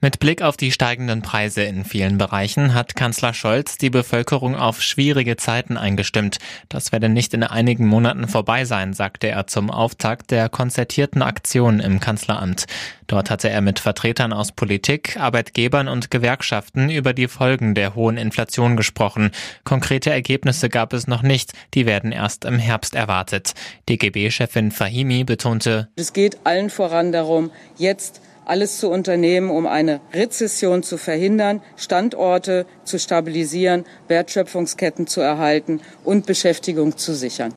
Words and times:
Mit 0.00 0.20
Blick 0.20 0.42
auf 0.42 0.56
die 0.56 0.72
steigenden 0.72 1.22
Preise 1.22 1.62
in 1.62 1.84
vielen 1.84 2.18
Bereichen 2.18 2.74
hat 2.74 2.96
Kanzler 2.96 3.34
Scholz 3.34 3.78
die 3.78 3.90
Bevölkerung 3.90 4.54
auf 4.54 4.82
schwierige 4.82 5.36
Zeiten 5.36 5.76
eingestimmt. 5.76 6.38
Das 6.68 6.92
werde 6.92 7.08
nicht 7.08 7.34
in 7.34 7.42
einigen 7.42 7.86
Monaten 7.86 8.28
vorbei 8.28 8.64
sein, 8.64 8.94
sagte 8.94 9.28
er 9.28 9.46
zum 9.46 9.70
Auftakt 9.70 10.30
der 10.30 10.48
konzertierten 10.48 11.22
Aktion 11.22 11.80
im 11.80 12.00
Kanzleramt. 12.00 12.66
Dort 13.06 13.30
hatte 13.30 13.48
er 13.48 13.60
mit 13.60 13.78
Vertretern 13.78 14.32
aus 14.32 14.52
Politik, 14.52 15.16
Arbeitgebern 15.16 15.88
und 15.88 16.10
Gewerkschaften 16.10 16.90
über 16.90 17.12
die 17.12 17.28
Folgen 17.28 17.74
der 17.74 17.94
hohen 17.94 18.16
Inflation 18.16 18.76
gesprochen. 18.76 19.30
Konkrete 19.64 20.10
Ergebnisse 20.10 20.68
gab 20.68 20.92
es 20.92 21.06
noch 21.06 21.22
nicht, 21.22 21.52
die 21.74 21.86
werden 21.86 22.10
erst 22.12 22.44
im 22.44 22.58
Herbst 22.58 22.94
erwartet. 22.94 23.54
DGB-Chefin 23.88 24.72
Fahimi 24.72 25.24
betonte, 25.24 25.88
es 25.96 26.12
geht 26.12 26.38
allen 26.44 26.70
voran 26.70 27.12
darum, 27.12 27.50
jetzt 27.78 28.20
alles 28.46 28.78
zu 28.78 28.90
unternehmen, 28.90 29.50
um 29.50 29.66
eine 29.66 30.00
Rezession 30.12 30.82
zu 30.82 30.96
verhindern, 30.96 31.60
Standorte 31.76 32.66
zu 32.84 32.98
stabilisieren, 32.98 33.84
Wertschöpfungsketten 34.08 35.06
zu 35.06 35.20
erhalten 35.20 35.80
und 36.04 36.26
Beschäftigung 36.26 36.96
zu 36.96 37.14
sichern. 37.14 37.54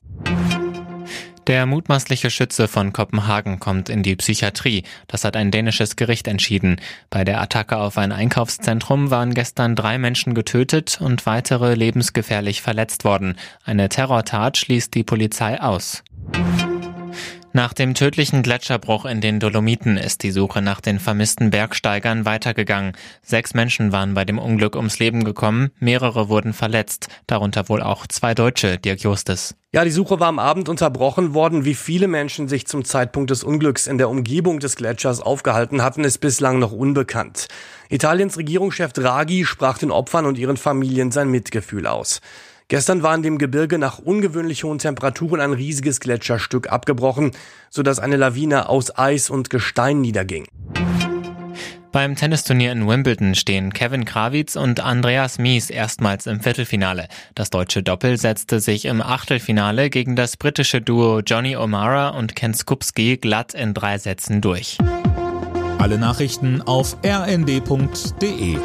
Der 1.46 1.66
mutmaßliche 1.66 2.30
Schütze 2.30 2.68
von 2.68 2.92
Kopenhagen 2.92 3.58
kommt 3.58 3.88
in 3.88 4.04
die 4.04 4.14
Psychiatrie. 4.14 4.84
Das 5.08 5.24
hat 5.24 5.36
ein 5.36 5.50
dänisches 5.50 5.96
Gericht 5.96 6.28
entschieden. 6.28 6.80
Bei 7.08 7.24
der 7.24 7.40
Attacke 7.40 7.76
auf 7.76 7.98
ein 7.98 8.12
Einkaufszentrum 8.12 9.10
waren 9.10 9.34
gestern 9.34 9.74
drei 9.74 9.98
Menschen 9.98 10.34
getötet 10.34 11.00
und 11.00 11.26
weitere 11.26 11.74
lebensgefährlich 11.74 12.62
verletzt 12.62 13.04
worden. 13.04 13.36
Eine 13.64 13.88
Terrortat 13.88 14.58
schließt 14.58 14.94
die 14.94 15.02
Polizei 15.02 15.60
aus. 15.60 16.04
Nach 17.52 17.72
dem 17.72 17.94
tödlichen 17.94 18.42
Gletscherbruch 18.42 19.04
in 19.04 19.20
den 19.20 19.40
Dolomiten 19.40 19.96
ist 19.96 20.22
die 20.22 20.30
Suche 20.30 20.62
nach 20.62 20.80
den 20.80 21.00
vermissten 21.00 21.50
Bergsteigern 21.50 22.24
weitergegangen. 22.24 22.92
Sechs 23.22 23.54
Menschen 23.54 23.90
waren 23.90 24.14
bei 24.14 24.24
dem 24.24 24.38
Unglück 24.38 24.76
ums 24.76 25.00
Leben 25.00 25.24
gekommen, 25.24 25.70
mehrere 25.80 26.28
wurden 26.28 26.52
verletzt, 26.52 27.08
darunter 27.26 27.68
wohl 27.68 27.82
auch 27.82 28.06
zwei 28.06 28.34
Deutsche, 28.34 28.78
Dirk 28.78 29.00
Justes. 29.00 29.56
Ja, 29.72 29.84
die 29.84 29.90
Suche 29.90 30.20
war 30.20 30.28
am 30.28 30.38
Abend 30.38 30.68
unterbrochen 30.68 31.34
worden. 31.34 31.64
Wie 31.64 31.74
viele 31.74 32.06
Menschen 32.06 32.46
sich 32.46 32.68
zum 32.68 32.84
Zeitpunkt 32.84 33.30
des 33.30 33.42
Unglücks 33.42 33.88
in 33.88 33.98
der 33.98 34.10
Umgebung 34.10 34.60
des 34.60 34.76
Gletschers 34.76 35.20
aufgehalten 35.20 35.82
hatten, 35.82 36.04
ist 36.04 36.18
bislang 36.18 36.60
noch 36.60 36.72
unbekannt. 36.72 37.48
Italiens 37.88 38.38
Regierungschef 38.38 38.92
Draghi 38.92 39.44
sprach 39.44 39.78
den 39.78 39.90
Opfern 39.90 40.26
und 40.26 40.38
ihren 40.38 40.56
Familien 40.56 41.10
sein 41.10 41.28
Mitgefühl 41.28 41.88
aus. 41.88 42.20
Gestern 42.70 43.02
war 43.02 43.16
in 43.16 43.24
dem 43.24 43.38
Gebirge 43.38 43.78
nach 43.78 43.98
ungewöhnlich 43.98 44.62
hohen 44.62 44.78
Temperaturen 44.78 45.40
ein 45.40 45.52
riesiges 45.52 45.98
Gletscherstück 45.98 46.70
abgebrochen, 46.70 47.32
sodass 47.68 47.98
eine 47.98 48.14
Lawine 48.14 48.68
aus 48.68 48.96
Eis 48.96 49.28
und 49.28 49.50
Gestein 49.50 50.00
niederging. 50.00 50.46
Beim 51.90 52.14
Tennisturnier 52.14 52.70
in 52.70 52.86
Wimbledon 52.86 53.34
stehen 53.34 53.72
Kevin 53.72 54.04
Krawitz 54.04 54.54
und 54.54 54.78
Andreas 54.78 55.38
Mies 55.38 55.68
erstmals 55.68 56.28
im 56.28 56.38
Viertelfinale. 56.42 57.08
Das 57.34 57.50
deutsche 57.50 57.82
Doppel 57.82 58.16
setzte 58.16 58.60
sich 58.60 58.84
im 58.84 59.02
Achtelfinale 59.02 59.90
gegen 59.90 60.14
das 60.14 60.36
britische 60.36 60.80
Duo 60.80 61.22
Johnny 61.26 61.56
O'Mara 61.56 62.16
und 62.16 62.36
Ken 62.36 62.54
Skupski 62.54 63.16
glatt 63.16 63.52
in 63.52 63.74
drei 63.74 63.98
Sätzen 63.98 64.40
durch. 64.40 64.78
Alle 65.78 65.98
Nachrichten 65.98 66.62
auf 66.62 66.96
rnd.de 67.04 68.58